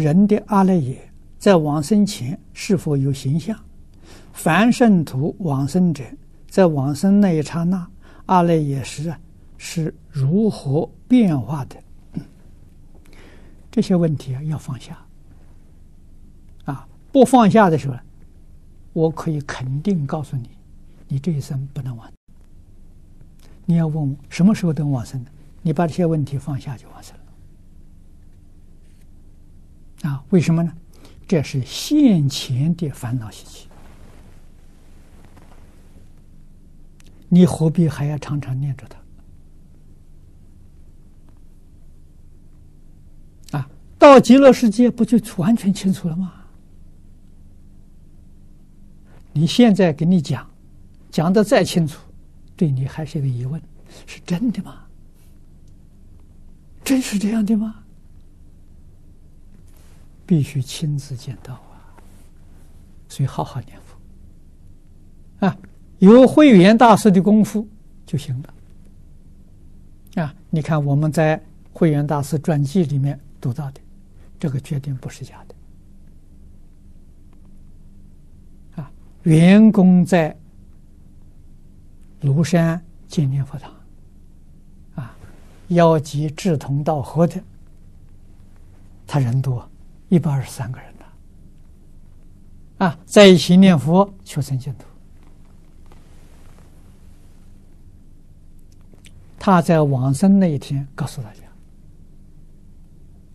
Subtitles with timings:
[0.00, 3.58] 人的阿赖耶在往生前是否有形象？
[4.32, 6.02] 凡圣徒往生者
[6.48, 7.86] 在往生那一刹那，
[8.26, 9.18] 阿赖耶识啊
[9.58, 11.76] 是如何变化的？
[13.70, 14.98] 这些问题啊要放下。
[16.64, 17.96] 啊，不放下的时候，
[18.92, 20.48] 我可以肯定告诉你，
[21.06, 22.10] 你这一生不能往。
[23.66, 25.30] 你要问我什么时候能往生的？
[25.62, 27.19] 你把这些问题放下就往生了。
[30.02, 30.72] 啊，为什么呢？
[31.26, 33.68] 这是现前的烦恼习气，
[37.28, 38.84] 你何必还要常常念着
[43.50, 43.58] 它？
[43.58, 46.32] 啊，到极乐世界不就完全清楚了吗？
[49.32, 50.50] 你现在给你讲，
[51.12, 52.00] 讲的再清楚，
[52.56, 53.62] 对你还是一个疑问：
[54.04, 54.86] 是真的吗？
[56.82, 57.84] 真是这样的吗？
[60.30, 61.90] 必须亲自见到啊！
[63.08, 65.58] 所以好好念佛啊，
[65.98, 67.66] 有慧远大师的功夫
[68.06, 70.32] 就行了啊！
[70.48, 73.80] 你看我们在慧远大师传记里面读到的，
[74.38, 75.44] 这个决定不是假
[78.76, 78.92] 的啊！
[79.24, 80.38] 员工在
[82.22, 83.74] 庐山建念佛堂
[84.94, 85.12] 啊，
[85.70, 87.42] 邀集志同道合的，
[89.08, 89.68] 他人多。
[90.10, 91.06] 一百二十三个人了，
[92.84, 94.84] 啊，在一起念佛求生净土。
[99.38, 101.40] 他在往生那一天告诉大家，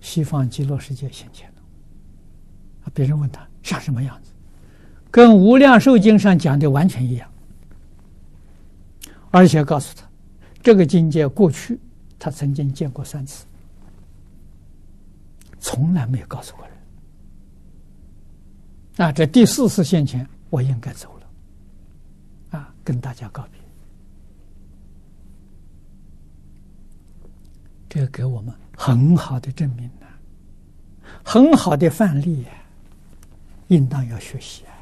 [0.00, 1.62] 西方极乐世界现前了。
[2.84, 4.30] 啊，别人问他像什么样子，
[5.10, 7.28] 跟《无量寿经》上讲的完全一样，
[9.30, 10.06] 而且告诉他，
[10.62, 11.80] 这个境界过去
[12.18, 13.46] 他曾经见过三次。
[15.68, 16.74] 从来没有告诉过人。
[19.06, 23.60] 啊，这第四次现前，我应该走了，啊，跟大家告别。
[27.86, 30.06] 这给我们很好的证明呢，
[31.22, 32.56] 很好的范例啊，
[33.66, 34.72] 应当要学习啊。